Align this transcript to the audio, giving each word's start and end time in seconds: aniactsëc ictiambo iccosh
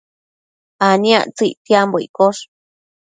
aniactsëc 0.87 1.47
ictiambo 1.51 1.97
iccosh 2.05 2.41